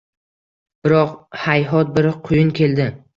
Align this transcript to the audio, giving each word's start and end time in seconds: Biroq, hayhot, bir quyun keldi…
Biroq, 0.87 1.11
hayhot, 1.43 1.91
bir 1.99 2.09
quyun 2.29 2.51
keldi… 2.61 2.89